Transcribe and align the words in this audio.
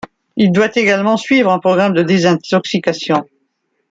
Il 0.35 0.51
doit 0.51 0.71
également 0.75 1.15
suivre 1.15 1.51
un 1.51 1.59
programme 1.59 1.93
de 1.93 2.01
désintoxication. 2.01 3.23